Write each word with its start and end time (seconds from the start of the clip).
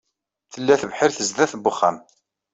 Tella 0.53 0.75
tebḥirt 0.81 1.23
sdat 1.27 1.51
n 1.55 1.61
wexxam. 1.63 1.97